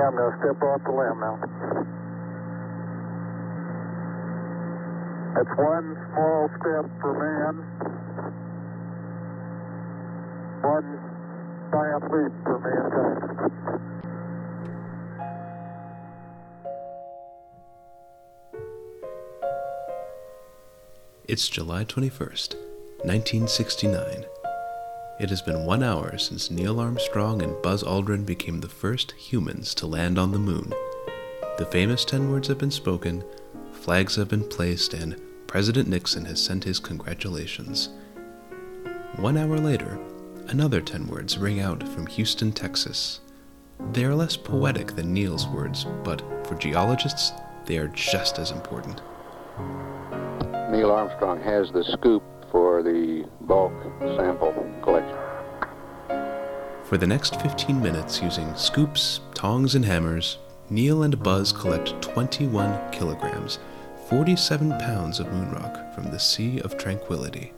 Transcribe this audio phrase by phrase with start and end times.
[0.00, 1.36] I'm going to step off the LM now.
[5.34, 7.54] That's one small step for man,
[10.62, 10.88] one
[11.72, 13.42] giant leap for mankind.
[21.28, 22.54] It's July 21st,
[23.04, 24.24] 1969.
[25.22, 29.72] It has been one hour since Neil Armstrong and Buzz Aldrin became the first humans
[29.76, 30.74] to land on the moon.
[31.58, 33.22] The famous 10 words have been spoken,
[33.70, 37.90] flags have been placed, and President Nixon has sent his congratulations.
[39.14, 39.96] One hour later,
[40.48, 43.20] another 10 words ring out from Houston, Texas.
[43.92, 47.30] They are less poetic than Neil's words, but for geologists,
[47.66, 49.00] they are just as important.
[50.72, 54.52] Neil Armstrong has the scoop for the bulk sample.
[56.92, 60.36] For the next 15 minutes, using scoops, tongs, and hammers,
[60.68, 63.60] Neil and Buzz collect 21 kilograms,
[64.10, 67.54] 47 pounds of moon rock from the Sea of Tranquility.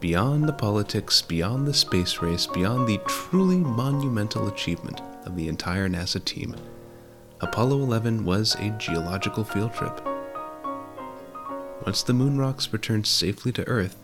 [0.00, 5.88] Beyond the politics, beyond the space race, beyond the truly monumental achievement of the entire
[5.88, 6.56] NASA team,
[7.42, 10.04] Apollo 11 was a geological field trip
[11.84, 13.96] once the moon rocks returned safely to Earth,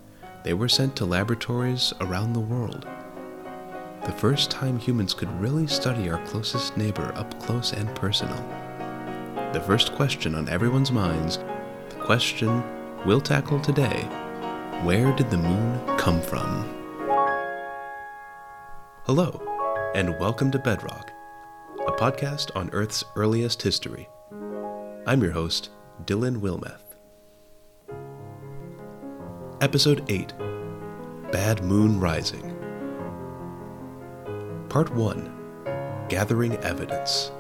[0.45, 2.87] they were sent to laboratories around the world.
[4.05, 8.37] The first time humans could really study our closest neighbor up close and personal.
[9.53, 11.39] The first question on everyone's minds,
[11.89, 12.63] the question
[13.05, 14.03] we'll tackle today
[14.85, 16.65] where did the moon come from?
[19.05, 19.43] Hello,
[19.97, 21.11] and welcome to Bedrock,
[21.89, 24.09] a podcast on Earth's earliest history.
[25.07, 25.71] I'm your host,
[26.05, 26.95] Dylan Wilmeth.
[29.61, 30.33] Episode 8
[31.33, 32.58] Bad Moon Rising.
[34.69, 37.33] Part 1 Gathering Evidence.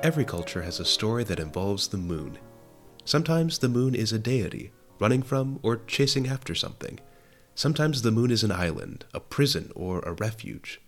[0.00, 2.38] Every culture has a story that involves the moon.
[3.04, 7.00] Sometimes the moon is a deity, running from or chasing after something.
[7.56, 10.80] Sometimes the moon is an island, a prison, or a refuge.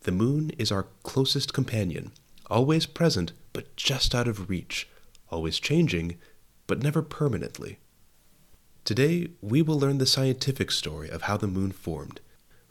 [0.00, 2.10] The moon is our closest companion,
[2.50, 4.88] always present but just out of reach,
[5.28, 6.16] always changing
[6.66, 7.78] but never permanently.
[8.84, 12.20] Today, we will learn the scientific story of how the moon formed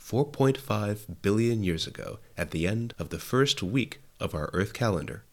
[0.10, 5.24] 4.5 billion years ago at the end of the first week of our Earth calendar.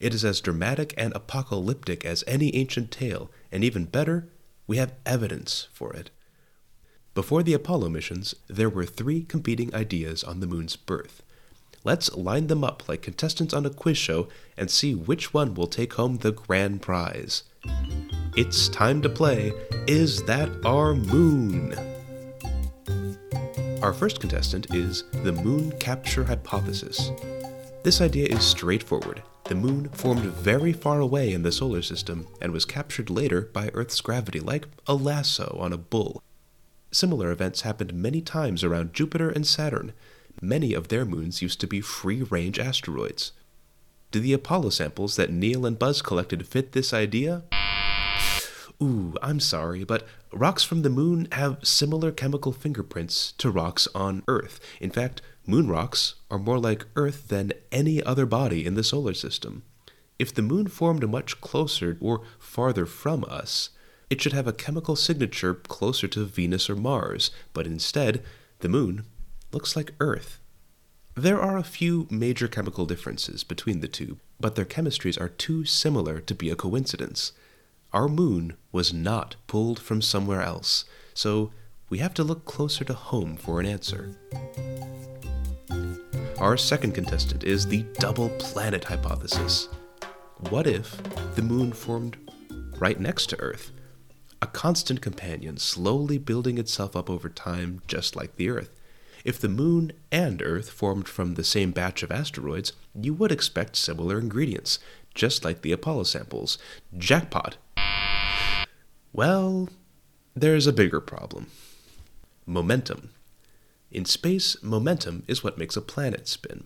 [0.00, 4.28] It is as dramatic and apocalyptic as any ancient tale, and even better,
[4.66, 6.10] we have evidence for it.
[7.14, 11.22] Before the Apollo missions, there were three competing ideas on the moon's birth.
[11.84, 14.26] Let's line them up like contestants on a quiz show
[14.56, 17.44] and see which one will take home the grand prize.
[18.36, 19.52] It's time to play
[19.86, 21.91] Is That Our Moon?
[23.82, 27.10] Our first contestant is the moon capture hypothesis.
[27.82, 29.24] This idea is straightforward.
[29.46, 33.70] The moon formed very far away in the solar system and was captured later by
[33.74, 36.22] Earth's gravity, like a lasso on a bull.
[36.92, 39.92] Similar events happened many times around Jupiter and Saturn.
[40.40, 43.32] Many of their moons used to be free range asteroids.
[44.12, 47.42] Do the Apollo samples that Neil and Buzz collected fit this idea?
[48.82, 54.24] Ooh, I'm sorry, but rocks from the moon have similar chemical fingerprints to rocks on
[54.26, 54.58] Earth.
[54.80, 59.14] In fact, moon rocks are more like Earth than any other body in the solar
[59.14, 59.62] system.
[60.18, 63.70] If the moon formed much closer or farther from us,
[64.10, 68.20] it should have a chemical signature closer to Venus or Mars, but instead,
[68.58, 69.04] the moon
[69.52, 70.40] looks like Earth.
[71.14, 75.64] There are a few major chemical differences between the two, but their chemistries are too
[75.64, 77.32] similar to be a coincidence.
[77.92, 81.52] Our moon was not pulled from somewhere else, so
[81.90, 84.16] we have to look closer to home for an answer.
[86.38, 89.68] Our second contestant is the double planet hypothesis.
[90.48, 91.02] What if
[91.34, 92.16] the moon formed
[92.78, 93.70] right next to Earth?
[94.40, 98.70] A constant companion slowly building itself up over time, just like the Earth.
[99.22, 103.76] If the moon and Earth formed from the same batch of asteroids, you would expect
[103.76, 104.78] similar ingredients,
[105.14, 106.56] just like the Apollo samples.
[106.96, 107.58] Jackpot!
[109.14, 109.68] Well,
[110.34, 111.48] there's a bigger problem
[112.46, 113.10] momentum.
[113.90, 116.64] In space, momentum is what makes a planet spin.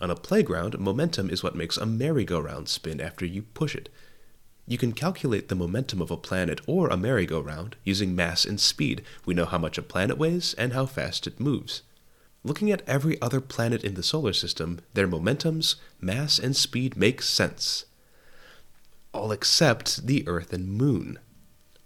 [0.00, 3.88] On a playground, momentum is what makes a merry-go-round spin after you push it.
[4.64, 9.02] You can calculate the momentum of a planet or a merry-go-round using mass and speed.
[9.26, 11.82] We know how much a planet weighs and how fast it moves.
[12.44, 17.22] Looking at every other planet in the solar system, their momentums, mass, and speed make
[17.22, 17.86] sense.
[19.12, 21.18] All except the Earth and Moon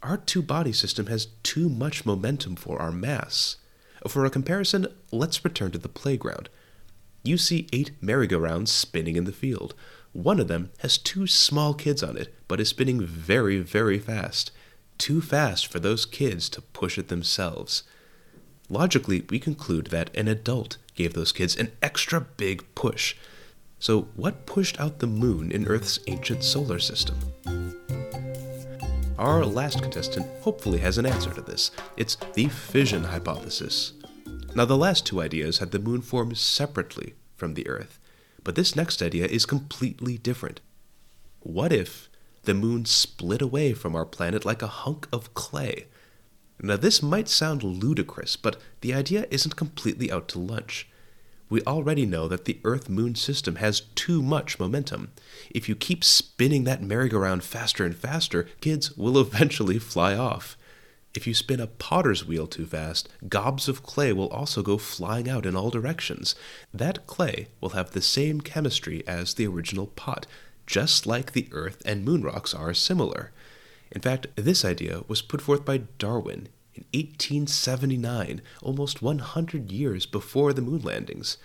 [0.02, 3.56] our two body system has too much momentum for our mass.
[4.08, 6.48] For a comparison, let's return to the playground.
[7.22, 9.74] You see eight merry-go-rounds spinning in the field.
[10.12, 14.50] One of them has two small kids on it, but is spinning very, very fast.
[14.98, 17.84] Too fast for those kids to push it themselves.
[18.68, 23.14] Logically, we conclude that an adult gave those kids an extra big push.
[23.78, 27.18] So, what pushed out the moon in Earth's ancient solar system?
[29.22, 31.70] Our last contestant hopefully has an answer to this.
[31.96, 33.92] It's the fission hypothesis.
[34.56, 38.00] Now, the last two ideas had the moon form separately from the Earth,
[38.42, 40.60] but this next idea is completely different.
[41.38, 42.10] What if
[42.42, 45.86] the moon split away from our planet like a hunk of clay?
[46.60, 50.88] Now, this might sound ludicrous, but the idea isn't completely out to lunch.
[51.52, 55.12] We already know that the Earth Moon system has too much momentum.
[55.50, 60.56] If you keep spinning that merry-go-round faster and faster, kids will eventually fly off.
[61.12, 65.28] If you spin a potter's wheel too fast, gobs of clay will also go flying
[65.28, 66.34] out in all directions.
[66.72, 70.26] That clay will have the same chemistry as the original pot,
[70.66, 73.30] just like the Earth and moon rocks are similar.
[73.90, 80.52] In fact, this idea was put forth by Darwin in 1879, almost 100 years before
[80.52, 81.36] the moon landings.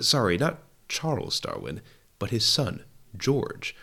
[0.00, 1.80] Sorry, not Charles Darwin,
[2.18, 2.84] but his son,
[3.16, 3.74] George.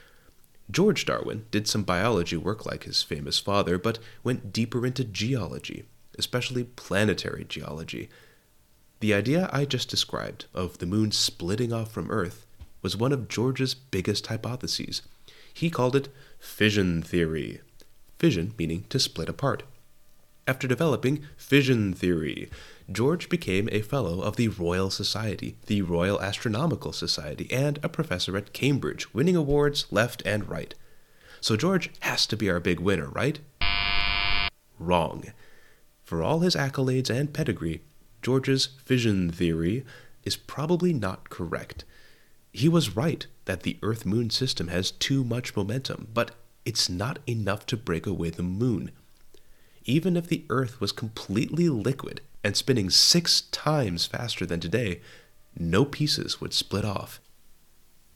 [0.69, 5.85] George Darwin did some biology work like his famous father, but went deeper into geology,
[6.18, 8.09] especially planetary geology.
[9.00, 12.45] The idea I just described of the moon splitting off from Earth
[12.81, 15.01] was one of George's biggest hypotheses.
[15.53, 16.09] He called it
[16.39, 17.62] fission theory.
[18.19, 19.63] Fission meaning to split apart.
[20.47, 22.49] After developing fission theory,
[22.89, 28.38] George became a Fellow of the Royal Society, the Royal Astronomical Society, and a professor
[28.38, 30.73] at Cambridge, winning awards left and right.
[31.41, 33.39] So George has to be our big winner, right?
[34.79, 35.25] Wrong.
[36.05, 37.81] For all his accolades and pedigree,
[38.21, 39.85] George's fission theory
[40.23, 41.83] is probably not correct.
[42.53, 46.31] He was right that the Earth Moon system has too much momentum, but
[46.63, 48.91] it's not enough to break away the moon.
[49.88, 55.01] Even if the Earth was completely liquid, and spinning six times faster than today,
[55.57, 57.19] no pieces would split off.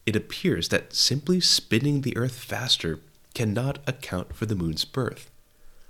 [0.05, 2.99] It appears that simply spinning the Earth faster
[3.33, 5.31] cannot account for the moon's birth.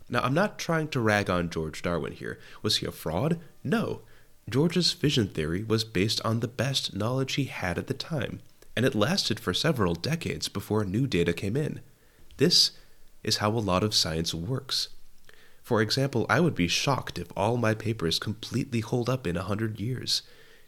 [0.07, 2.39] Now, I'm not trying to rag on George Darwin here.
[2.61, 3.39] Was he a fraud?
[3.63, 4.01] No.
[4.49, 8.41] George's fission theory was based on the best knowledge he had at the time,
[8.75, 11.81] and it lasted for several decades before new data came in.
[12.37, 12.71] This
[13.23, 14.89] is how a lot of science works.
[15.71, 19.43] For example, I would be shocked if all my papers completely hold up in a
[19.43, 20.21] hundred years.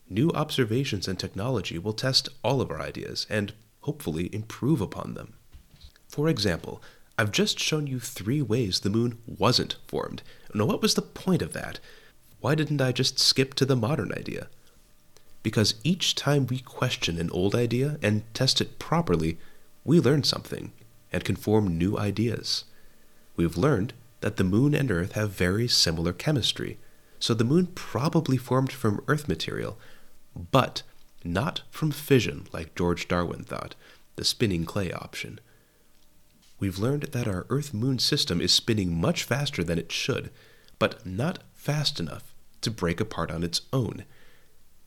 [0.09, 3.51] New observations and technology will test all of our ideas and
[3.81, 5.33] hopefully improve upon them.
[6.07, 6.81] For example,
[7.17, 10.21] I've just shown you three ways the moon wasn't formed.
[10.53, 11.81] Now, what was the point of that?
[12.39, 14.47] Why didn't I just skip to the modern idea?
[15.41, 19.38] Because each time we question an old idea and test it properly,
[19.83, 20.71] we learn something
[21.11, 22.63] and can form new ideas.
[23.35, 23.91] We've learned
[24.23, 26.79] that the moon and Earth have very similar chemistry,
[27.19, 29.77] so the moon probably formed from Earth material,
[30.33, 30.81] but
[31.25, 33.75] not from fission like George Darwin thought,
[34.15, 35.41] the spinning clay option.
[36.57, 40.31] We've learned that our Earth moon system is spinning much faster than it should,
[40.79, 44.05] but not fast enough to break apart on its own.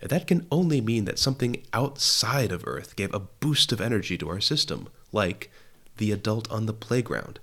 [0.00, 4.30] That can only mean that something outside of Earth gave a boost of energy to
[4.30, 5.50] our system, like
[5.98, 7.38] the adult on the playground.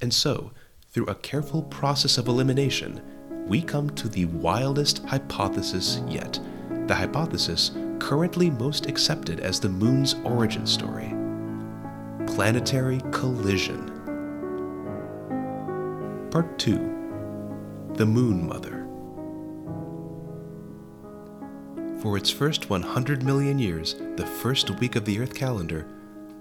[0.00, 0.50] And so,
[0.94, 3.02] through a careful process of elimination,
[3.48, 6.38] we come to the wildest hypothesis yet,
[6.86, 11.12] the hypothesis currently most accepted as the moon's origin story
[12.26, 13.86] planetary collision.
[16.30, 18.86] Part 2 The Moon Mother.
[22.00, 25.86] For its first 100 million years, the first week of the Earth calendar,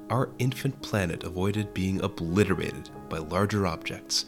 [0.09, 4.25] our infant planet avoided being obliterated by larger objects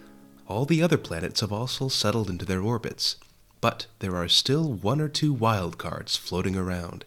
[0.47, 3.17] all the other planets have also settled into their orbits,
[3.61, 7.05] but there are still one or two wild cards floating around.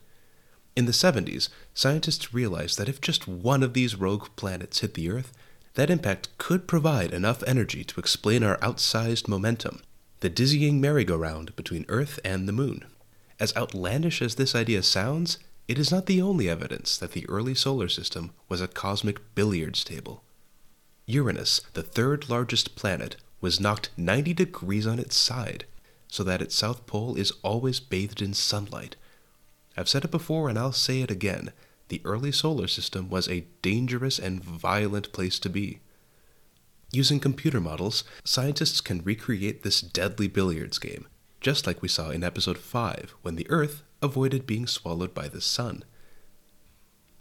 [0.74, 5.10] In the 70s, scientists realized that if just one of these rogue planets hit the
[5.10, 5.32] Earth,
[5.74, 9.82] that impact could provide enough energy to explain our outsized momentum,
[10.20, 12.84] the dizzying merry-go-round between Earth and the Moon.
[13.38, 17.54] As outlandish as this idea sounds, it is not the only evidence that the early
[17.54, 20.24] solar system was a cosmic billiards table.
[21.06, 25.64] Uranus, the third largest planet, was knocked 90 degrees on its side,
[26.08, 28.96] so that its south pole is always bathed in sunlight.
[29.76, 31.52] I've said it before and I'll say it again.
[31.88, 35.80] The early solar system was a dangerous and violent place to be.
[36.92, 41.06] Using computer models, scientists can recreate this deadly billiards game,
[41.40, 45.40] just like we saw in episode 5 when the Earth avoided being swallowed by the
[45.40, 45.84] sun.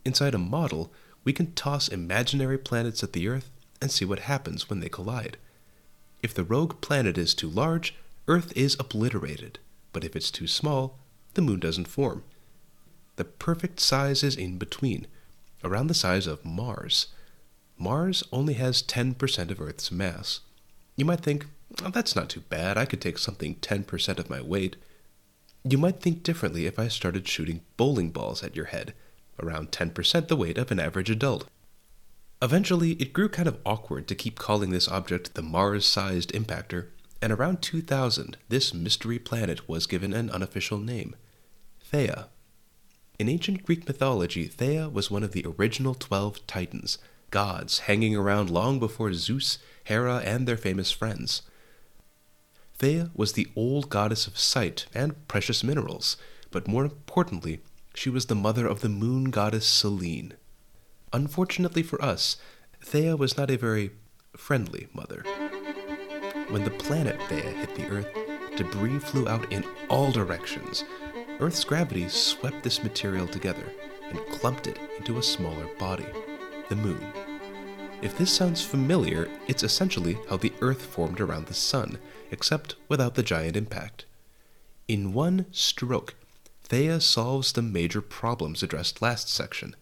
[0.06, 0.92] Inside a model,
[1.24, 5.38] we can toss imaginary planets at the Earth and see what happens when they collide.
[6.22, 7.96] If the rogue planet is too large,
[8.28, 9.60] Earth is obliterated,
[9.94, 10.98] but if it's too small,
[11.36, 12.24] the moon doesn't form.
[13.16, 15.08] The perfect size is in between,
[15.64, 17.08] around the size of Mars.
[17.78, 20.42] Mars only has 10% of Earth's mass.
[20.96, 21.46] You might think,
[21.84, 24.76] oh, that's not too bad, I could take something 10% of my weight.
[25.64, 28.94] You might think differently if I started shooting bowling balls at your head,
[29.42, 31.48] around 10% the weight of an average adult.
[32.42, 36.88] Eventually, it grew kind of awkward to keep calling this object the Mars sized impactor,
[37.20, 41.16] and around 2000, this mystery planet was given an unofficial name
[41.92, 42.28] Theia.
[43.18, 47.00] In ancient Greek mythology, Theia was one of the original 12 Titans,
[47.32, 51.42] gods hanging around long before Zeus, Hera, and their famous friends.
[52.78, 56.18] Theia was the old goddess of sight and precious minerals,
[56.52, 57.62] but more importantly,
[57.96, 60.36] she was the mother of the moon goddess Selene.
[61.14, 62.38] Unfortunately for us,
[62.84, 63.92] Theia was not a very
[64.36, 65.24] friendly mother.
[66.50, 68.08] When the planet Theia hit the Earth,
[68.56, 70.84] debris flew out in all directions.
[71.40, 73.72] Earth's gravity swept this material together
[74.10, 76.06] and clumped it into a smaller body,
[76.70, 77.06] the Moon.
[78.02, 81.98] If this sounds familiar, it's essentially how the Earth formed around the Sun,
[82.32, 84.06] except without the giant impact.
[84.88, 86.16] In one stroke,
[86.70, 89.76] Theia solves the major problems addressed last section.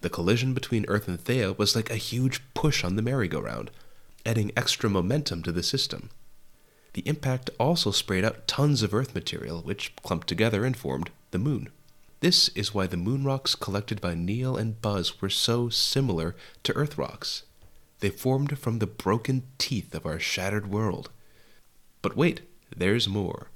[0.00, 3.70] The collision between Earth and Theia was like a huge push on the merry-go-round,
[4.24, 6.10] adding extra momentum to the system.
[6.94, 11.38] The impact also sprayed out tons of Earth material, which clumped together and formed the
[11.38, 11.68] Moon.
[12.20, 16.74] This is why the moon rocks collected by Neil and Buzz were so similar to
[16.74, 17.44] Earth rocks.
[18.00, 21.10] They formed from the broken teeth of our shattered world.
[22.02, 22.42] But wait,
[22.74, 23.48] there's more.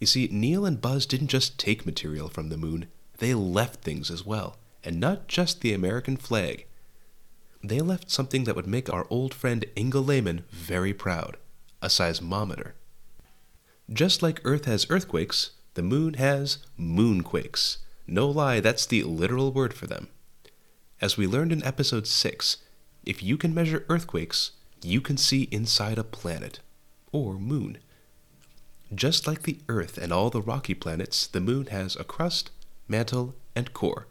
[0.00, 2.86] You see, Neil and Buzz didn't just take material from the moon,
[3.18, 6.66] they left things as well, and not just the American flag
[7.62, 11.36] they left something that would make our old friend Lehmann very proud
[11.80, 12.72] a seismometer.
[13.92, 17.78] Just like Earth has earthquakes, the moon has moonquakes.
[18.06, 20.08] No lie, that's the literal word for them.
[21.00, 22.58] As we learned in episode 6,
[23.04, 26.60] if you can measure earthquakes, you can see inside a planet,
[27.10, 27.78] or moon.
[28.94, 32.50] Just like the Earth and all the rocky planets, the moon has a crust,
[32.88, 34.06] mantle, and core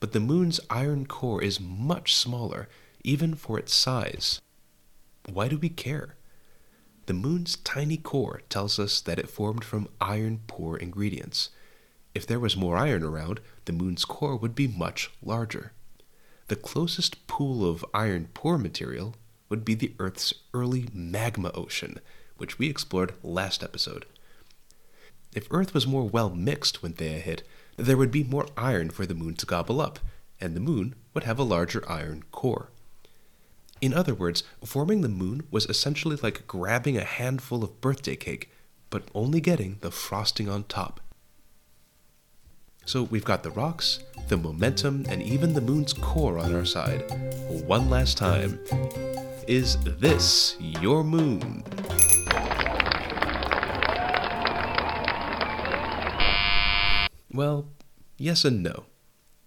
[0.00, 2.68] but the moon's iron core is much smaller,
[3.04, 4.40] even for its size.
[5.30, 6.14] Why do we care?
[7.06, 11.50] The moon's tiny core tells us that it formed from iron poor ingredients.
[12.14, 15.72] If there was more iron around, the moon's core would be much larger.
[16.48, 19.14] The closest pool of iron poor material
[19.48, 22.00] would be the Earth's early magma ocean,
[22.36, 24.06] which we explored last episode.
[25.34, 27.42] If Earth was more well mixed when Theia hit,
[27.78, 30.00] there would be more iron for the moon to gobble up,
[30.40, 32.70] and the moon would have a larger iron core.
[33.80, 38.50] In other words, forming the moon was essentially like grabbing a handful of birthday cake,
[38.90, 41.00] but only getting the frosting on top.
[42.84, 47.04] So we've got the rocks, the momentum, and even the moon's core on our side.
[47.66, 48.58] One last time.
[49.46, 51.62] Is this your moon?
[57.38, 57.68] Well,
[58.16, 58.86] yes and no.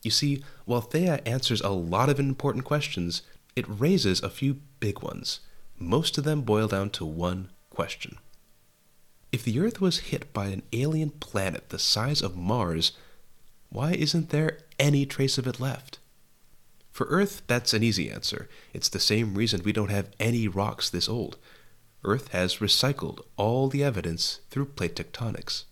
[0.02, 3.22] You see, while Theia answers a lot of important questions,
[3.54, 5.42] it raises a few big ones.
[5.78, 8.18] Most of them boil down to one question.
[9.34, 12.94] If the Earth was hit by an alien planet the size of Mars,
[13.68, 16.00] why isn't there any trace of it left?
[16.94, 18.48] For Earth, that's an easy answer.
[18.74, 21.38] It's the same reason we don't have any rocks this old.
[22.06, 25.66] Earth has recycled all the evidence through plate tectonics.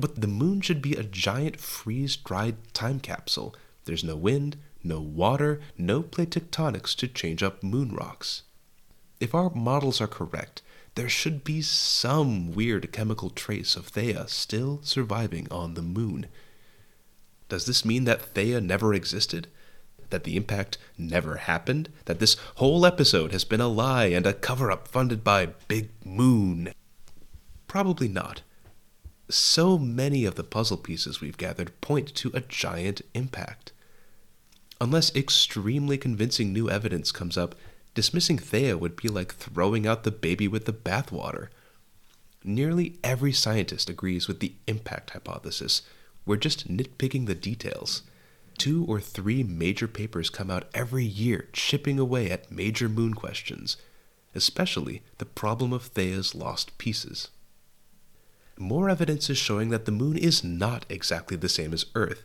[0.00, 3.54] But the moon should be a giant freeze dried time capsule.
[3.84, 8.44] There's no wind, no water, no plate tectonics to change up moon rocks.
[9.20, 10.62] If our models are correct,
[10.94, 16.28] there should be some weird chemical trace of Theia still surviving on the moon.
[17.50, 19.48] Does this mean that Theia never existed?
[20.08, 21.90] That the impact never happened?
[22.06, 25.90] That this whole episode has been a lie and a cover up funded by Big
[26.06, 26.72] Moon?
[27.68, 28.40] Probably not
[29.30, 33.72] so many of the puzzle pieces we've gathered point to a giant impact.
[34.80, 37.54] Unless extremely convincing new evidence comes up,
[37.94, 41.48] dismissing Theia would be like throwing out the baby with the bathwater.
[42.42, 45.82] Nearly every scientist agrees with the impact hypothesis.
[46.24, 48.02] We're just nitpicking the details.
[48.56, 53.76] Two or three major papers come out every year chipping away at major moon questions,
[54.34, 57.28] especially the problem of Theia's lost pieces.
[58.60, 62.24] More evidence is showing that the moon is not exactly the same as Earth.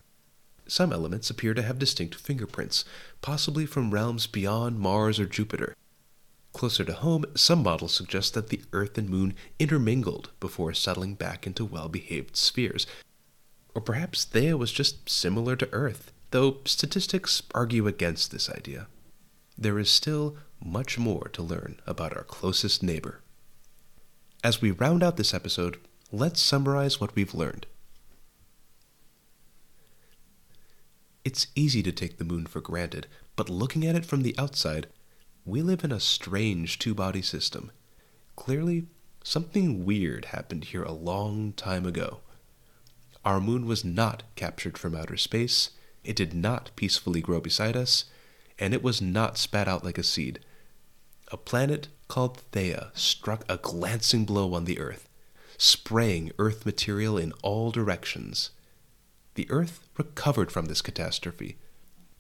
[0.67, 2.83] Some elements appear to have distinct fingerprints,
[3.21, 5.75] possibly from realms beyond Mars or Jupiter.
[6.53, 11.45] Closer to home, some models suggest that the Earth and Moon intermingled before settling back
[11.45, 12.87] into well behaved spheres.
[13.73, 18.87] Or perhaps Theia was just similar to Earth, though statistics argue against this idea.
[19.57, 23.21] There is still much more to learn about our closest neighbor.
[24.43, 25.77] As we round out this episode,
[26.12, 27.65] let's summarize what we've learned.
[31.24, 34.88] It's easy to take the moon for granted, but looking at it from the outside,
[35.43, 37.71] we live in a strange two body system.
[38.35, 38.85] Clearly,
[39.24, 42.19] something weird happened here a long time ago.
[43.24, 45.71] Our moon was not captured from outer space,
[46.03, 48.05] it did not peacefully grow beside us,
[48.59, 50.39] and it was not spat out like a seed.
[51.31, 55.09] A planet called Theia struck a glancing blow on the Earth,
[55.57, 58.51] spraying Earth material in all directions.
[59.35, 61.57] The Earth recovered from this catastrophe,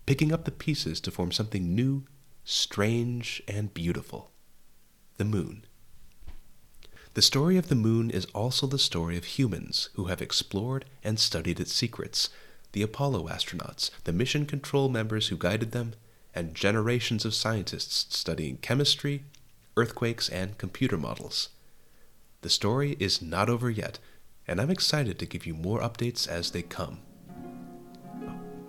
[0.05, 2.05] picking up the pieces to form something new,
[2.43, 4.31] strange, and beautiful
[5.17, 5.65] the Moon.
[7.13, 11.17] The story of the Moon is also the story of humans who have explored and
[11.17, 12.29] studied its secrets
[12.73, 15.93] the Apollo astronauts, the mission control members who guided them,
[16.33, 19.23] and generations of scientists studying chemistry,
[19.77, 21.47] earthquakes, and computer models.
[22.45, 23.97] The story is not over yet,
[24.47, 26.99] and I'm excited to give you more updates as they come.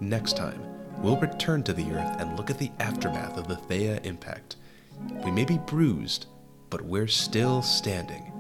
[0.00, 0.62] Next time,
[1.02, 4.56] we'll return to the Earth and look at the aftermath of the Theia impact.
[5.23, 6.25] We may be bruised,
[6.71, 8.33] but we're still standing.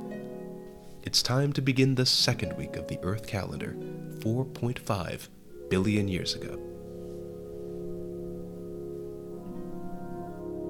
[1.02, 3.76] It's time to begin the second week of the Earth calendar,
[4.20, 5.28] 4.5
[5.68, 6.58] billion years ago.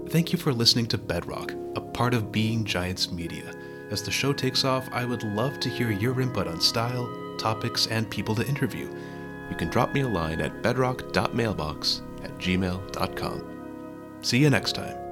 [0.08, 3.54] Thank you for listening to Bedrock, a part of Being Giants Media.
[3.90, 7.86] As the show takes off, I would love to hear your input on style, topics,
[7.86, 8.88] and people to interview.
[9.50, 13.44] You can drop me a line at bedrock.mailbox at gmail.com.
[14.22, 15.05] See you next time.